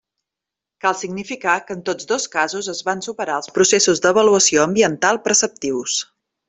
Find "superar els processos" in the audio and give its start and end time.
3.09-4.05